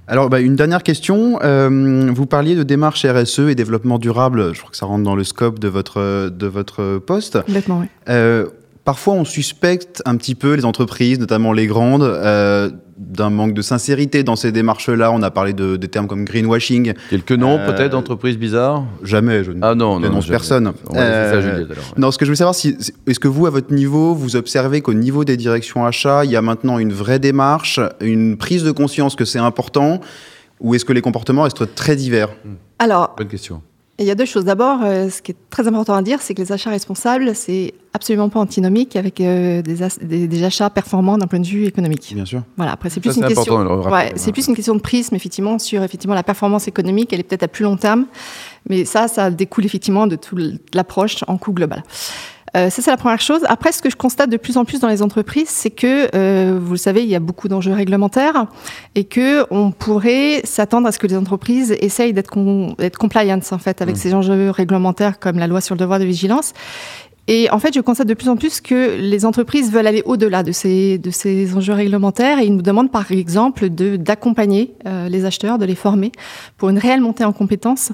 Alors, 0.09 0.29
bah, 0.29 0.41
une 0.41 0.55
dernière 0.55 0.83
question. 0.83 1.41
Euh, 1.43 2.11
vous 2.15 2.27
parliez 2.27 2.55
de 2.55 2.63
démarche 2.63 3.05
RSE 3.05 3.41
et 3.41 3.55
développement 3.55 3.99
durable. 3.99 4.55
Je 4.55 4.61
crois 4.61 4.71
que 4.71 4.77
ça 4.77 4.87
rentre 4.87 5.03
dans 5.03 5.17
le 5.17 5.25
scope 5.25 5.59
de 5.59 5.69
votre, 5.69 6.29
de 6.29 6.47
votre 6.47 6.99
poste. 6.99 7.41
Complètement, 7.43 7.81
oui. 7.81 8.13
Parfois, 8.87 9.15
on 9.15 9.25
suspecte 9.25 10.01
un 10.07 10.15
petit 10.15 10.37
peu 10.37 10.55
les 10.55 10.65
entreprises, 10.65 11.19
notamment 11.19 11.53
les 11.53 11.67
grandes, 11.67 12.05
euh, 12.05 12.71
d'un 12.99 13.31
manque 13.31 13.53
de 13.53 13.63
sincérité 13.63 14.23
dans 14.23 14.37
ces 14.37 14.53
démarches-là. 14.53 15.13
On 15.13 15.23
a 15.23 15.31
parlé 15.31 15.53
de, 15.53 15.77
des 15.77 15.89
termes 15.89 16.07
comme 16.07 16.25
greenwashing. 16.25 16.95
Quelques 17.11 17.33
noms, 17.33 17.59
euh, 17.59 17.73
peut-être, 17.73 17.93
d'entreprises 17.93 18.39
bizarres? 18.39 18.85
Jamais, 19.03 19.45
je 19.45 19.53
ne 19.53 19.61
ah 19.63 19.75
non, 19.75 20.01
non, 20.01 20.21
personne. 20.23 20.73
Euh, 20.95 21.65
non, 21.97 22.11
ce 22.11 22.19
que 22.19 22.25
je 22.25 22.31
veux 22.31 22.37
savoir, 22.37 22.55
si, 22.55 22.77
est-ce 23.07 23.21
que 23.21 23.29
vous, 23.29 23.47
à 23.47 23.51
votre 23.51 23.73
niveau, 23.73 24.15
vous 24.15 24.37
observez 24.37 24.81
qu'au 24.81 24.95
niveau 24.95 25.25
des 25.25 25.37
directions 25.37 25.85
achats, 25.85 26.25
il 26.25 26.31
y 26.31 26.37
a 26.37 26.43
maintenant 26.43 26.79
une 26.79 26.93
vraie 26.93 27.19
démarche, 27.19 27.81
une 28.01 28.37
prise 28.37 28.65
de 28.65 28.71
conscience 28.71 29.15
que 29.15 29.25
c'est 29.25 29.39
important, 29.39 30.01
ou 30.61 30.75
est-ce 30.75 30.85
que 30.85 30.93
les 30.93 31.03
comportements 31.03 31.43
restent 31.43 31.75
très 31.75 31.97
divers? 31.97 32.31
Alors, 32.79 33.15
bonne 33.17 33.29
question 33.29 33.63
il 33.99 34.07
y 34.07 34.11
a 34.11 34.15
deux 34.15 34.25
choses. 34.27 34.45
D'abord, 34.45 34.81
euh, 34.85 35.09
ce 35.09 35.23
qui 35.23 35.33
est 35.33 35.37
très 35.49 35.67
important 35.67 35.95
à 35.95 36.03
dire, 36.03 36.21
c'est 36.21 36.35
que 36.35 36.43
les 36.43 36.53
achats 36.53 36.71
responsables, 36.71 37.35
c'est 37.35 37.73
absolument 37.95 38.29
pas 38.29 38.41
antinomique 38.41 38.95
avec 38.95 39.21
euh, 39.21 39.63
des, 39.63 40.29
des, 40.29 40.45
achats 40.45 40.69
performants 40.69 41.17
d'un 41.17 41.27
point 41.27 41.41
de 41.41 41.47
vue 41.47 41.65
économique. 41.65 42.13
Bien 42.15 42.27
sûr. 42.27 42.43
Voilà. 42.59 42.73
Après, 42.73 42.91
c'est 42.91 43.01
plus 43.01 43.17
une 43.17 43.27
question. 43.27 43.57
Ouais, 43.91 44.13
c'est 44.17 44.33
plus 44.33 44.49
une 44.49 44.55
question 44.55 44.75
de 44.75 44.81
prisme, 44.81 45.15
effectivement, 45.15 45.59
sur 45.59 45.83
effectivement 45.83 46.15
la 46.15 46.23
performance 46.23 46.69
économique. 46.69 47.13
Elle 47.13 47.21
est 47.21 47.25
peut-être 47.25 47.45
à 47.45 47.49
plus 47.49 47.65
long 47.65 47.77
terme, 47.77 48.05
mais 48.69 48.85
ça, 48.85 49.09
ça 49.09 49.31
découle 49.31 49.65
effectivement 49.65 50.07
de 50.07 50.17
toute 50.17 50.75
l'approche 50.75 51.25
en 51.27 51.39
coût 51.39 51.53
global. 51.53 51.83
Euh, 52.57 52.71
ça, 52.71 52.83
c'est 52.83 52.91
la 52.91 52.97
première 52.97 53.21
chose. 53.21 53.43
Après, 53.49 53.73
ce 53.73 53.83
que 53.83 53.91
je 53.91 53.97
constate 53.97 54.31
de 54.31 54.37
plus 54.37 54.57
en 54.57 54.65
plus 54.65 54.81
dans 54.81 54.89
les 54.89 55.03
entreprises, 55.03 55.49
c'est 55.49 55.71
que, 55.71 56.09
euh, 56.15 56.59
vous 56.61 56.73
le 56.73 56.79
savez, 56.79 57.03
il 57.03 57.09
y 57.09 57.15
a 57.15 57.21
beaucoup 57.21 57.49
d'enjeux 57.49 57.73
réglementaires 57.73 58.47
et 58.95 59.05
que 59.05 59.47
on 59.51 59.71
pourrait 59.71 60.41
s'attendre 60.45 60.89
à 60.89 60.93
ce 60.93 60.99
que 60.99 61.07
les 61.07 61.17
entreprises 61.17 61.77
essayent 61.81 62.13
d'être 62.13 62.31
compliant 62.99 63.41
en 63.51 63.59
fait 63.59 63.83
avec 63.83 63.97
mmh. 63.97 63.99
ces 63.99 64.15
enjeux 64.15 64.51
réglementaires 64.51 65.19
comme 65.19 65.39
la 65.39 65.47
loi 65.47 65.61
sur 65.61 65.75
le 65.75 65.81
devoir 65.81 65.99
de 65.99 66.05
vigilance. 66.05 66.53
Et 67.29 67.51
en 67.51 67.59
fait, 67.59 67.75
je 67.75 67.81
constate 67.81 68.07
de 68.07 68.15
plus 68.15 68.29
en 68.29 68.37
plus 68.37 68.61
que 68.61 68.97
les 68.99 69.25
entreprises 69.25 69.73
veulent 69.73 69.87
aller 69.87 70.03
au-delà 70.05 70.43
de 70.43 70.53
ces, 70.53 70.99
de 70.99 71.11
ces 71.11 71.55
enjeux 71.57 71.73
réglementaires 71.73 72.39
et 72.39 72.45
ils 72.45 72.55
nous 72.55 72.63
demandent 72.63 72.93
par 72.93 73.11
exemple 73.11 73.69
de, 73.69 73.97
d'accompagner 73.97 74.75
euh, 74.87 75.09
les 75.09 75.25
acheteurs, 75.25 75.59
de 75.59 75.65
les 75.65 75.75
former 75.75 76.13
pour 76.57 76.69
une 76.69 76.79
réelle 76.79 77.01
montée 77.01 77.25
en 77.25 77.33
compétences. 77.33 77.93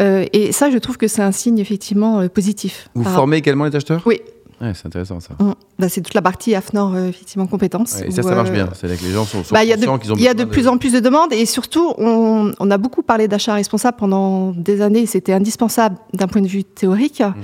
Euh, 0.00 0.24
et 0.32 0.52
ça, 0.52 0.70
je 0.70 0.78
trouve 0.78 0.98
que 0.98 1.08
c'est 1.08 1.22
un 1.22 1.32
signe 1.32 1.58
effectivement 1.58 2.20
euh, 2.20 2.28
positif. 2.28 2.88
Vous 2.94 3.04
formez 3.04 3.38
également 3.38 3.64
les 3.64 3.74
acheteurs? 3.74 4.02
Oui. 4.06 4.20
Ouais, 4.60 4.72
c'est 4.74 4.86
intéressant 4.86 5.20
ça. 5.20 5.34
Mmh. 5.38 5.52
Bah, 5.78 5.88
c'est 5.88 6.02
toute 6.02 6.14
la 6.14 6.22
partie 6.22 6.54
AFNOR, 6.54 6.96
effectivement, 6.98 7.46
compétences. 7.46 8.00
et 8.02 8.10
ça, 8.10 8.22
ça 8.22 8.34
marche 8.34 8.50
bien. 8.50 8.68
C'est 8.74 8.86
que 8.88 9.04
les 9.04 9.12
gens 9.12 9.24
sont, 9.24 9.42
bah, 9.50 9.64
conscients 9.64 9.98
qu'ils 9.98 10.12
ont 10.12 10.16
Il 10.16 10.22
y 10.22 10.28
a 10.28 10.34
de, 10.34 10.44
plus 10.44 10.68
en 10.68 10.76
plus 10.76 10.92
de 10.92 11.00
demandes 11.00 11.32
et 11.32 11.46
surtout, 11.46 11.94
on, 11.98 12.52
on 12.58 12.70
a 12.70 12.78
beaucoup 12.78 13.02
parlé 13.02 13.28
d'achat 13.28 13.54
responsable 13.54 13.96
pendant 13.96 14.52
des 14.52 14.82
années. 14.82 15.06
C'était 15.06 15.32
indispensable 15.32 15.96
d'un 16.12 16.26
point 16.26 16.42
de 16.42 16.48
vue 16.48 16.64
théorique. 16.64 17.20
Mmh. 17.20 17.34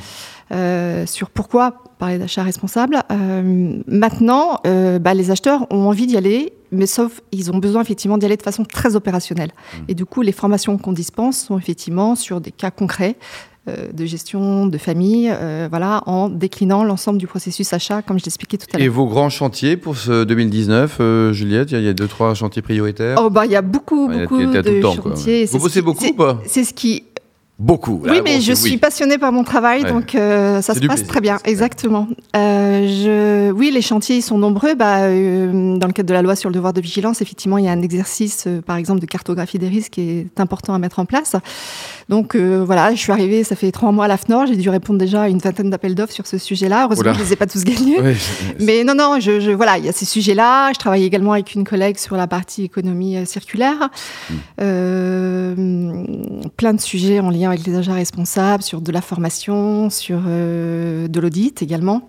Euh, 0.52 1.06
sur 1.06 1.30
pourquoi 1.30 1.82
parler 1.98 2.18
d'achat 2.18 2.44
responsable. 2.44 3.02
Euh, 3.10 3.80
maintenant, 3.88 4.60
euh, 4.64 5.00
bah, 5.00 5.12
les 5.12 5.32
acheteurs 5.32 5.66
ont 5.72 5.88
envie 5.88 6.06
d'y 6.06 6.16
aller, 6.16 6.52
mais 6.70 6.86
sauf 6.86 7.20
ils 7.32 7.50
ont 7.50 7.58
besoin 7.58 7.82
effectivement 7.82 8.16
d'y 8.16 8.26
aller 8.26 8.36
de 8.36 8.42
façon 8.42 8.64
très 8.64 8.94
opérationnelle. 8.94 9.50
Mmh. 9.50 9.78
Et 9.88 9.94
du 9.94 10.04
coup, 10.04 10.22
les 10.22 10.30
formations 10.30 10.78
qu'on 10.78 10.92
dispense 10.92 11.38
sont 11.38 11.58
effectivement 11.58 12.14
sur 12.14 12.40
des 12.40 12.52
cas 12.52 12.70
concrets. 12.70 13.16
Euh, 13.68 13.92
de 13.92 14.04
gestion, 14.06 14.66
de 14.66 14.78
famille, 14.78 15.30
euh, 15.30 15.66
voilà, 15.68 16.02
en 16.06 16.28
déclinant 16.28 16.84
l'ensemble 16.84 17.18
du 17.18 17.26
processus 17.26 17.72
achat, 17.72 18.02
comme 18.02 18.18
je 18.18 18.24
l'expliquais 18.24 18.58
tout 18.58 18.66
à 18.72 18.78
l'heure. 18.78 18.84
Et 18.86 18.88
vos 18.88 19.06
grands 19.06 19.30
chantiers 19.30 19.76
pour 19.76 19.96
ce 19.96 20.24
2019, 20.24 20.98
euh, 21.00 21.32
Juliette, 21.32 21.72
il 21.72 21.82
y, 21.82 21.88
a 21.88 21.92
deux, 21.92 22.06
trois 22.06 22.34
chantiers 22.34 22.62
prioritaires? 22.62 23.18
Oh, 23.20 23.30
bah, 23.30 23.44
il 23.46 23.52
y 23.52 23.56
a 23.56 23.62
beaucoup, 23.62 24.08
beaucoup 24.08 24.40
y 24.40 24.56
a 24.56 24.62
de 24.62 24.80
temps, 24.80 24.96
quoi. 24.96 25.16
chantiers. 25.16 25.46
Vous 25.46 25.58
bossez 25.58 25.80
qui- 25.80 25.84
beaucoup 25.84 26.06
ou 26.06 26.14
pas? 26.14 26.40
C'est 26.46 26.64
ce 26.64 26.72
qui 26.74 27.04
Beaucoup. 27.58 28.00
Oui, 28.02 28.08
Là, 28.16 28.20
mais 28.22 28.34
bon, 28.34 28.40
je 28.42 28.52
suis 28.52 28.72
oui. 28.72 28.76
passionnée 28.76 29.16
par 29.16 29.32
mon 29.32 29.42
travail, 29.42 29.82
Ouais. 29.84 29.90
donc 29.90 30.14
euh, 30.14 30.60
ça 30.60 30.74
se 30.74 30.80
passe 30.80 30.86
plaisir, 30.88 31.06
très 31.06 31.20
bien. 31.22 31.38
Exactement. 31.46 32.06
Euh, 32.36 32.86
je... 32.86 33.50
Oui, 33.50 33.70
les 33.72 33.80
chantiers 33.80 34.16
ils 34.16 34.22
sont 34.22 34.36
nombreux. 34.36 34.74
Bah, 34.74 35.04
euh, 35.04 35.78
dans 35.78 35.86
le 35.86 35.94
cadre 35.94 36.06
de 36.10 36.12
la 36.12 36.20
loi 36.20 36.36
sur 36.36 36.50
le 36.50 36.54
devoir 36.54 36.74
de 36.74 36.82
vigilance, 36.82 37.22
effectivement, 37.22 37.56
il 37.56 37.64
y 37.64 37.68
a 37.68 37.72
un 37.72 37.80
exercice, 37.80 38.46
par 38.66 38.76
exemple, 38.76 39.00
de 39.00 39.06
cartographie 39.06 39.58
des 39.58 39.68
risques 39.68 39.92
qui 39.92 40.02
est 40.02 40.38
important 40.38 40.74
à 40.74 40.78
mettre 40.78 40.98
en 40.98 41.06
place. 41.06 41.34
Donc 42.10 42.36
voilà, 42.36 42.94
je 42.94 43.00
suis 43.00 43.10
arrivée, 43.10 43.42
ça 43.42 43.56
fait 43.56 43.72
trois 43.72 43.90
mois 43.90 44.04
à 44.04 44.08
l'AFNOR, 44.08 44.46
j'ai 44.46 44.56
dû 44.56 44.68
répondre 44.68 44.98
déjà 44.98 45.22
à 45.22 45.28
une 45.30 45.38
vingtaine 45.38 45.70
d'appels 45.70 45.94
d'offres 45.94 46.12
sur 46.12 46.26
ce 46.26 46.36
sujet-là. 46.36 46.84
Heureusement, 46.84 47.04
Oula. 47.10 47.14
je 47.14 47.20
les 47.24 47.32
ai 47.32 47.36
pas 47.36 47.46
tous 47.46 47.64
gagnés. 47.64 47.96
Oui, 48.02 48.12
Mais 48.60 48.84
non, 48.84 48.94
non, 48.94 49.16
je, 49.18 49.40
je- 49.40 49.50
voilà, 49.50 49.78
il 49.78 49.86
y 49.86 49.88
a 49.88 49.92
ces 49.92 50.04
sujets-là. 50.04 50.72
Je 50.74 50.78
travaille 50.78 51.04
également 51.04 51.32
avec 51.32 51.54
une 51.54 51.64
collègue 51.64 51.96
sur 51.96 52.16
la 52.18 52.26
partie 52.26 52.64
économie 52.64 53.24
circulaire. 53.24 53.88
Hmm. 54.30 56.04
Plein 56.58 56.74
de 56.74 56.80
sujets 56.80 57.18
en 57.20 57.30
lien 57.30 57.45
avec 57.50 57.66
les 57.66 57.74
achats 57.76 57.94
responsables, 57.94 58.62
sur 58.62 58.80
de 58.80 58.92
la 58.92 59.00
formation, 59.00 59.90
sur 59.90 60.20
euh, 60.26 61.08
de 61.08 61.20
l'audit 61.20 61.62
également. 61.62 62.02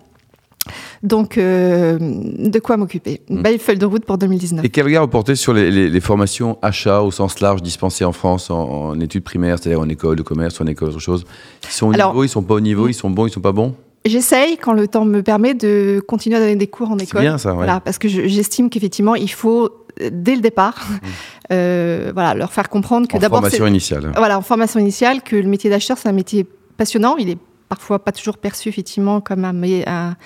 Donc, 1.02 1.38
euh, 1.38 1.96
de 2.00 2.58
quoi 2.58 2.76
m'occuper? 2.76 3.22
Une 3.30 3.38
Hmm. 3.38 3.42
belle 3.42 3.58
feuille 3.58 3.78
de 3.78 3.86
route 3.86 4.04
pour 4.04 4.18
2019. 4.18 4.64
Et 4.64 4.68
quel 4.68 4.84
regard 4.84 5.04
vous 5.04 5.08
portez 5.10 5.34
sur 5.36 5.52
les, 5.54 5.70
les- 5.70 5.88
les 5.88 6.00
formations 6.00 6.58
achats 6.60 7.02
au 7.02 7.10
sens 7.10 7.40
large 7.40 7.62
dispensées 7.62 8.04
en 8.04 8.12
France 8.12 8.50
en, 8.50 8.58
en 8.68 9.00
études 9.00 9.22
primaires, 9.24 9.58
c'est-à-dire 9.58 9.80
en 9.80 9.88
école 9.88 10.16
de 10.16 10.22
commerce 10.22 10.60
ou 10.60 10.64
en 10.64 10.66
école 10.66 10.88
autre 10.90 10.98
chose? 10.98 11.24
Ils 11.64 11.70
sont 11.70 11.86
au 11.88 11.94
Alors- 11.94 12.12
niveau, 12.12 12.24
ils 12.24 12.28
sont 12.28 12.42
pas 12.42 12.54
au 12.54 12.60
niveau, 12.60 12.88
ils 12.88 12.94
sont 12.94 13.08
bons, 13.10 13.26
ils 13.26 13.30
sont 13.32 13.40
pas 13.40 13.52
bons? 13.52 13.74
J'essaye, 14.04 14.56
quand 14.58 14.72
le 14.72 14.88
temps 14.88 15.04
me 15.04 15.22
permet, 15.22 15.54
de 15.54 16.02
continuer 16.06 16.36
à 16.36 16.40
donner 16.40 16.56
des 16.56 16.66
cours 16.68 16.90
en 16.90 16.98
C'est 16.98 17.04
école. 17.04 17.20
bien 17.22 17.38
ça, 17.38 17.50
ouais. 17.50 17.56
Voilà, 17.56 17.80
parce 17.80 17.98
que 17.98 18.08
je- 18.08 18.26
j'estime 18.26 18.68
qu'effectivement, 18.70 19.14
il 19.14 19.30
faut, 19.30 19.70
dès 20.10 20.34
le 20.34 20.40
départ, 20.40 20.86
euh, 21.52 22.10
voilà, 22.14 22.34
leur 22.34 22.52
faire 22.52 22.68
comprendre 22.68 23.08
que. 23.08 23.16
En 23.16 23.20
d'abord, 23.20 23.38
c'est 23.38 23.56
formation 23.56 23.66
initiale. 23.66 24.12
voilà, 24.16 24.38
en 24.38 24.42
formation 24.42 24.80
initiale, 24.80 25.22
que 25.22 25.36
le 25.36 25.48
métier 25.48 25.70
d'acheteur, 25.70 25.98
c'est 25.98 26.08
un 26.08 26.12
métier 26.12 26.46
passionnant. 26.76 27.16
Il 27.16 27.30
est 27.30 27.38
parfois 27.68 27.98
pas 27.98 28.12
toujours 28.12 28.38
perçu, 28.38 28.68
effectivement, 28.68 29.20
comme 29.20 29.44
un, 29.44 29.52
mé- 29.52 29.84
un, 29.86 30.16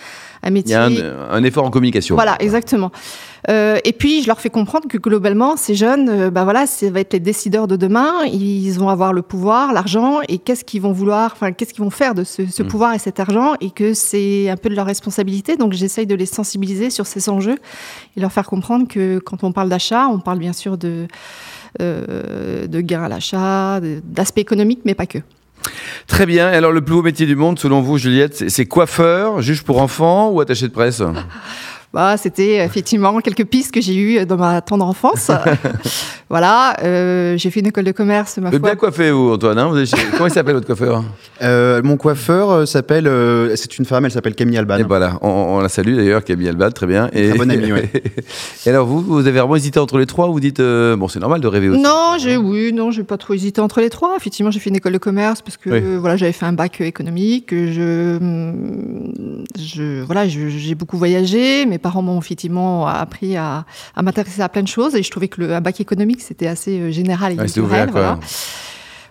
un 0.42 0.48
Il 0.48 0.52
métier. 0.52 0.72
y 0.72 0.76
a 0.76 0.84
un, 0.84 1.30
un 1.30 1.44
effort 1.44 1.64
en 1.64 1.70
communication. 1.70 2.14
Voilà, 2.14 2.36
exactement. 2.40 2.90
Euh, 3.50 3.78
et 3.84 3.92
puis, 3.92 4.22
je 4.22 4.28
leur 4.28 4.40
fais 4.40 4.50
comprendre 4.50 4.86
que 4.86 4.96
globalement, 4.98 5.56
ces 5.56 5.74
jeunes, 5.74 6.08
euh, 6.08 6.30
bah 6.30 6.44
voilà, 6.44 6.66
ça 6.66 6.88
va 6.90 7.00
être 7.00 7.12
les 7.12 7.18
décideurs 7.20 7.66
de 7.66 7.74
demain. 7.74 8.24
Ils 8.26 8.70
vont 8.74 8.88
avoir 8.88 9.12
le 9.12 9.22
pouvoir, 9.22 9.72
l'argent, 9.72 10.20
et 10.28 10.38
qu'est-ce 10.38 10.64
qu'ils 10.64 10.80
vont 10.80 10.92
vouloir, 10.92 11.32
enfin, 11.34 11.50
qu'est-ce 11.50 11.74
qu'ils 11.74 11.82
vont 11.82 11.90
faire 11.90 12.14
de 12.14 12.22
ce, 12.22 12.46
ce 12.46 12.62
Mm. 12.62 12.66
pouvoir 12.68 12.94
et 12.94 13.00
cet 13.00 13.18
argent, 13.18 13.54
et 13.60 13.70
que 13.70 13.94
c'est 13.94 14.48
un 14.48 14.56
peu 14.56 14.68
de 14.68 14.76
leur 14.76 14.86
responsabilité. 14.86 15.56
Donc, 15.56 15.72
j'essaye 15.72 16.06
de 16.06 16.14
les 16.14 16.26
sensibiliser 16.26 16.88
sur 16.90 17.06
ces 17.06 17.28
enjeux 17.28 17.56
et 18.16 18.20
leur 18.20 18.30
faire 18.30 18.46
comprendre 18.46 18.86
que 18.86 19.18
quand 19.18 19.42
on 19.42 19.50
parle 19.50 19.68
d'achat, 19.68 20.06
on 20.06 20.20
parle 20.20 20.38
bien 20.38 20.52
sûr 20.52 20.78
de 20.78 21.08
euh, 21.80 22.66
de 22.66 22.80
gains 22.80 23.02
à 23.04 23.08
l'achat, 23.08 23.80
d'aspects 24.04 24.38
économiques, 24.38 24.82
mais 24.84 24.94
pas 24.94 25.06
que. 25.06 25.18
Très 26.06 26.26
bien. 26.26 26.48
Alors, 26.48 26.72
le 26.72 26.80
plus 26.80 26.94
beau 26.94 27.02
métier 27.02 27.26
du 27.26 27.36
monde, 27.36 27.58
selon 27.58 27.80
vous, 27.80 27.98
Juliette, 27.98 28.48
c'est 28.50 28.66
coiffeur, 28.66 29.40
juge 29.42 29.62
pour 29.62 29.80
enfants 29.80 30.30
ou 30.30 30.40
attaché 30.40 30.68
de 30.68 30.72
presse? 30.72 31.02
Bah, 31.92 32.16
c'était 32.16 32.64
effectivement 32.64 33.18
quelques 33.20 33.44
pistes 33.44 33.70
que 33.72 33.82
j'ai 33.82 33.94
eues 33.94 34.24
dans 34.24 34.38
ma 34.38 34.62
tendre 34.62 34.86
enfance. 34.86 35.30
voilà, 36.30 36.74
euh, 36.82 37.36
j'ai 37.36 37.50
fait 37.50 37.60
une 37.60 37.66
école 37.66 37.84
de 37.84 37.92
commerce, 37.92 38.38
ma 38.38 38.48
Vous 38.48 38.56
êtes 38.56 38.62
bien 38.62 38.76
coiffé, 38.76 39.10
vous, 39.10 39.32
Antoine 39.34 39.58
hein 39.58 39.68
Vous 39.68 39.84
Comment 40.12 40.26
il 40.26 40.32
s'appelle, 40.32 40.54
votre 40.54 40.66
coiffeur? 40.66 41.04
Euh, 41.42 41.82
mon 41.84 41.98
coiffeur 41.98 42.50
euh, 42.50 42.64
s'appelle, 42.64 43.06
euh, 43.06 43.54
c'est 43.56 43.76
une 43.76 43.84
femme, 43.84 44.06
elle 44.06 44.10
s'appelle 44.10 44.34
Camille 44.34 44.56
Alban. 44.56 44.78
Et 44.78 44.84
voilà, 44.84 45.18
on, 45.20 45.28
on 45.28 45.60
la 45.60 45.68
salue 45.68 45.94
d'ailleurs, 45.96 46.24
Camille 46.24 46.48
Albal, 46.48 46.72
très 46.72 46.86
bien. 46.86 47.10
Et, 47.12 47.28
Très 47.28 47.36
bonne 47.38 47.50
amie, 47.50 47.72
ouais. 47.72 47.90
et 48.64 48.70
alors, 48.70 48.86
vous, 48.86 49.02
vous 49.02 49.26
avez 49.26 49.38
vraiment 49.40 49.56
hésité 49.56 49.78
entre 49.78 49.98
les 49.98 50.06
trois 50.06 50.28
ou 50.28 50.32
vous 50.32 50.40
dites, 50.40 50.60
euh, 50.60 50.96
bon, 50.96 51.08
c'est 51.08 51.20
normal 51.20 51.42
de 51.42 51.46
rêver 51.46 51.68
aussi 51.68 51.82
Non, 51.82 52.16
j'ai 52.18 52.38
oui, 52.38 52.72
non, 52.72 52.90
j'ai 52.90 53.04
pas 53.04 53.18
trop 53.18 53.34
hésité 53.34 53.60
entre 53.60 53.82
les 53.82 53.90
trois. 53.90 54.14
Effectivement, 54.16 54.50
j'ai 54.50 54.60
fait 54.60 54.70
une 54.70 54.76
école 54.76 54.94
de 54.94 54.98
commerce 54.98 55.42
parce 55.42 55.58
que 55.58 55.68
Oui. 55.68 55.80
euh, 55.82 55.98
voilà, 56.00 56.16
j'avais 56.16 56.32
fait 56.32 56.46
un 56.46 56.54
bac 56.54 56.80
économique. 56.80 57.50
Je, 57.50 58.16
hum, 58.16 59.44
je 59.58 60.02
voilà, 60.02 60.26
j'ai 60.26 60.74
beaucoup 60.74 60.96
voyagé. 60.96 61.66
Mes 61.66 61.81
parents 61.82 62.00
m'ont 62.02 62.18
effectivement 62.18 62.86
appris 62.86 63.36
à, 63.36 63.66
à 63.94 64.02
m'intéresser 64.02 64.40
à 64.40 64.48
plein 64.48 64.62
de 64.62 64.68
choses 64.68 64.94
et 64.96 65.02
je 65.02 65.10
trouvais 65.10 65.28
que 65.28 65.40
le 65.42 65.54
un 65.54 65.60
bac 65.60 65.80
économique 65.80 66.22
c'était 66.22 66.46
assez 66.46 66.78
euh, 66.80 66.90
général 66.90 67.32
et 67.32 67.36
Ouais, 67.36 67.44
culturel. 67.44 67.68
ouvert, 67.68 67.86
quoi. 67.92 68.00
voilà. 68.00 68.18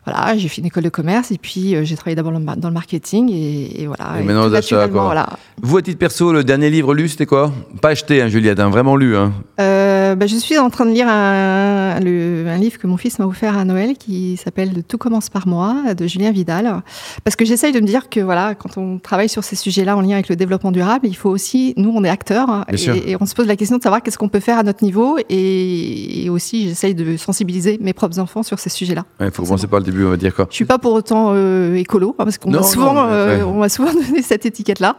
Voilà, 0.06 0.36
j'ai 0.36 0.48
fait 0.48 0.62
une 0.62 0.68
école 0.68 0.84
de 0.84 0.90
commerce 0.90 1.32
et 1.32 1.38
puis 1.38 1.76
euh, 1.76 1.84
j'ai 1.84 1.96
travaillé 1.96 2.16
d'abord 2.16 2.32
dans 2.32 2.68
le 2.70 2.74
marketing 2.74 3.30
et, 3.32 3.84
et 3.84 3.88
voilà. 3.88 4.20
Et 4.20 4.24
maintenant, 4.24 4.46
achats, 4.46 4.54
naturellement, 4.54 4.94
quoi. 4.94 5.04
voilà. 5.04 5.30
Vous, 5.62 5.78
à 5.78 5.82
titre 5.84 6.00
perso, 6.00 6.34
le 6.34 6.44
dernier 6.44 6.72
livre 6.72 6.96
lu, 6.96 7.08
c'était 7.08 7.28
quoi? 7.28 7.52
Pas 7.82 7.90
acheté, 7.90 8.20
hein, 8.22 8.28
Juliette, 8.28 8.60
hein, 8.60 8.70
vraiment 8.72 8.96
lu. 8.96 9.16
Hein. 9.16 9.32
Euh, 9.60 10.16
bah, 10.16 10.26
je 10.26 10.36
suis 10.38 10.58
en 10.58 10.72
train 10.72 10.86
de 10.88 10.92
lire 10.92 11.08
un, 11.08 12.00
le- 12.00 12.46
un 12.48 12.58
livre 12.58 12.80
que 12.80 12.88
mon 12.88 12.98
fils 12.98 13.20
m'a 13.20 13.28
offert 13.28 13.56
à 13.58 13.64
Noël 13.64 13.96
qui 13.96 14.38
s'appelle 14.38 14.84
Tout 14.88 14.98
commence 14.98 15.30
par 15.30 15.48
moi 15.48 15.94
de 15.96 16.08
Julien 16.08 16.32
Vidal. 16.32 16.82
Parce 17.24 17.36
que 17.36 17.46
j'essaye 17.46 17.72
de 17.72 17.80
me 17.80 17.86
dire 17.86 18.10
que 18.10 18.20
voilà, 18.22 18.56
quand 18.56 18.78
on 18.78 18.98
travaille 18.98 19.30
sur 19.30 19.44
ces 19.44 19.56
sujets-là 19.56 19.96
en 19.96 20.02
lien 20.02 20.14
avec 20.14 20.30
le 20.30 20.36
développement 20.36 20.72
durable, 20.72 21.08
il 21.08 21.16
faut 21.16 21.30
aussi, 21.30 21.74
nous 21.78 21.92
on 21.96 22.04
est 22.04 22.10
acteurs 22.10 22.50
hein, 22.50 22.66
et, 22.72 23.12
et 23.12 23.18
on 23.22 23.26
se 23.28 23.36
pose 23.36 23.46
la 23.46 23.56
question 23.56 23.78
de 23.78 23.84
savoir 23.84 24.02
qu'est-ce 24.02 24.18
qu'on 24.18 24.30
peut 24.30 24.40
faire 24.40 24.58
à 24.58 24.64
notre 24.64 24.84
niveau 24.84 25.18
et, 25.30 26.24
et 26.26 26.30
aussi 26.30 26.68
j'essaye 26.70 26.96
de 26.96 27.18
sensibiliser 27.18 27.78
mes 27.82 27.94
propres 27.94 28.18
enfants 28.20 28.42
sur 28.44 28.58
ces 28.58 28.70
sujets-là. 28.70 29.06
Il 29.20 29.30
faut 29.32 29.44
commencer 29.44 29.68
par 29.68 29.80
le 29.80 29.86
début, 29.92 30.06
on 30.06 30.10
va 30.10 30.18
dire 30.18 30.34
quoi. 30.34 30.48
Je 30.50 30.56
suis 30.56 30.66
pas 30.66 30.80
pour 30.80 30.94
autant 30.94 31.32
euh, 31.34 31.76
écolo 31.76 32.16
hein, 32.18 32.24
parce 32.24 32.38
qu'on 32.38 32.50
Non, 32.50 32.62
m'a 32.62 32.66
souvent, 32.66 32.94
non, 32.94 33.08
mais 33.08 33.14
euh, 33.14 33.38
ouais. 33.38 33.44
on 33.44 33.60
m'a 33.60 33.70
souvent 33.70 33.94
donné 33.94 34.22
cette 34.22 34.46
étiquette-là. 34.46 34.98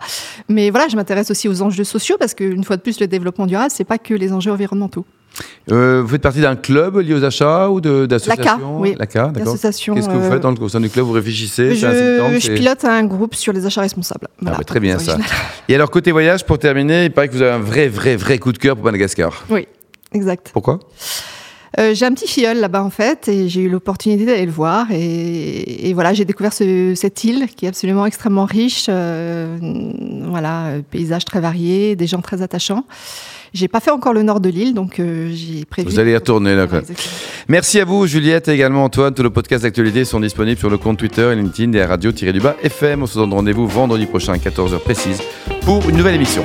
Mais 0.48 0.70
voilà, 0.70 0.88
je 0.88 0.96
m'intéresse 0.96 1.30
aussi 1.30 1.48
aux 1.48 1.62
enjeux 1.62 1.84
sociaux 1.84 2.16
parce 2.18 2.34
qu'une 2.34 2.64
fois 2.64 2.76
de 2.76 2.82
plus, 2.82 3.00
le 3.00 3.06
développement 3.06 3.46
durable, 3.46 3.70
c'est 3.70 3.84
pas 3.84 3.98
que 3.98 4.14
les 4.14 4.32
enjeux 4.32 4.52
environnementaux. 4.52 5.04
Euh, 5.70 6.02
vous 6.02 6.08
faites 6.08 6.22
partie 6.22 6.40
d'un 6.40 6.56
club 6.56 6.98
lié 6.98 7.14
aux 7.14 7.24
achats 7.24 7.70
ou 7.70 7.80
d'associations 7.80 8.80
oui. 8.80 8.94
L'ACA, 8.98 9.28
d'accord. 9.28 9.56
Qu'est-ce 9.58 9.86
que 9.86 9.92
vous 9.92 10.24
euh, 10.24 10.30
faites 10.30 10.40
dans 10.40 10.50
le, 10.50 10.60
au 10.60 10.68
sein 10.68 10.80
du 10.80 10.90
club? 10.90 11.06
Vous 11.06 11.12
réfléchissez 11.12 11.70
un 11.84 12.38
je, 12.38 12.52
pilote 12.52 12.84
un 12.84 13.04
groupe 13.04 13.34
sur 13.34 13.52
les 13.52 13.64
achats 13.64 13.80
responsables. 13.80 14.28
Voilà, 14.40 14.58
bah, 14.58 14.64
très 14.64 14.80
bien, 14.80 14.98
ça. 14.98 15.16
Et 15.68 15.74
alors, 15.74 15.90
côté 15.90 16.12
voyage, 16.12 16.44
pour 16.44 16.58
terminer, 16.58 17.04
il 17.06 17.12
paraît 17.12 17.28
que 17.28 17.34
vous 17.34 17.42
avez 17.42 17.52
un 17.52 17.60
vrai, 17.60 17.88
vrai, 17.88 18.16
vrai 18.16 18.38
coup 18.38 18.52
de 18.52 18.58
cœur 18.58 18.76
pour 18.76 18.84
Madagascar. 18.84 19.44
Oui, 19.48 19.66
exact. 20.12 20.50
Pourquoi? 20.52 20.80
Euh, 21.80 21.94
j'ai 21.94 22.04
un 22.04 22.12
petit 22.12 22.28
filleul 22.28 22.60
là-bas 22.60 22.82
en 22.82 22.90
fait, 22.90 23.28
et 23.28 23.48
j'ai 23.48 23.62
eu 23.62 23.68
l'opportunité 23.70 24.26
d'aller 24.26 24.44
le 24.46 24.52
voir. 24.52 24.86
Et, 24.90 25.88
et 25.88 25.94
voilà, 25.94 26.12
j'ai 26.12 26.24
découvert 26.26 26.52
ce- 26.52 26.94
cette 26.94 27.24
île 27.24 27.46
qui 27.56 27.64
est 27.64 27.68
absolument 27.68 28.04
extrêmement 28.06 28.44
riche. 28.44 28.86
euh, 28.88 29.56
voilà, 30.28 30.66
euh, 30.66 30.80
paysages 30.90 31.24
très 31.24 31.40
variés, 31.40 31.96
des 31.96 32.06
gens 32.06 32.20
très 32.20 32.42
attachants. 32.42 32.84
J'ai 33.54 33.68
pas 33.68 33.80
fait 33.80 33.90
encore 33.90 34.14
le 34.14 34.22
nord 34.22 34.40
de 34.40 34.48
l'île, 34.48 34.72
donc 34.72 34.98
euh, 34.98 35.30
j'ai 35.32 35.66
prévu. 35.66 35.88
Vous 35.90 35.98
allez 35.98 36.12
y 36.12 36.14
retourner, 36.14 36.54
là, 36.54 36.66
quoi. 36.66 36.80
Merci 37.48 37.80
à 37.80 37.84
vous, 37.84 38.06
Juliette, 38.06 38.48
et 38.48 38.52
également 38.52 38.84
Antoine. 38.84 39.12
Tous 39.12 39.22
nos 39.22 39.30
podcasts 39.30 39.64
d'actualité 39.64 40.06
sont 40.06 40.20
disponibles 40.20 40.58
sur 40.58 40.70
le 40.70 40.78
compte 40.78 40.98
Twitter 40.98 41.30
et 41.32 41.36
LinkedIn 41.36 41.70
des 41.70 41.84
radio-du-bas 41.84 42.56
FM. 42.62 43.02
On 43.02 43.06
se 43.06 43.18
donne 43.18 43.32
rendez-vous 43.32 43.66
vendredi 43.66 44.06
prochain 44.06 44.32
à 44.32 44.36
14h 44.38 44.78
précise 44.78 45.20
pour 45.62 45.86
une 45.90 45.96
nouvelle 45.98 46.14
émission. 46.14 46.44